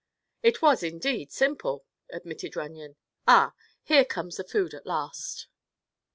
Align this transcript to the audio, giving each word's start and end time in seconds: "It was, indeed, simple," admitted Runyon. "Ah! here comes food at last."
"It 0.41 0.63
was, 0.63 0.81
indeed, 0.81 1.31
simple," 1.31 1.85
admitted 2.09 2.55
Runyon. 2.55 2.95
"Ah! 3.27 3.53
here 3.83 4.03
comes 4.03 4.41
food 4.51 4.73
at 4.73 4.87
last." 4.87 5.45